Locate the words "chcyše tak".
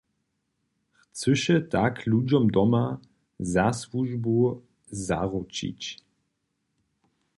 1.11-2.07